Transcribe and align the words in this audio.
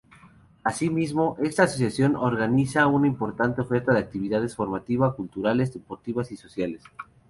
Asimismo, 0.63 1.37
esta 1.43 1.65
Asociación 1.65 2.15
organiza 2.15 2.87
una 2.87 3.05
importante 3.05 3.61
oferta 3.61 3.93
de 3.93 3.99
actividades 3.99 4.55
formativa, 4.55 5.15
culturales, 5.15 5.75
deportivas 5.75 6.31
y 6.31 6.37
sociales. 6.37 6.81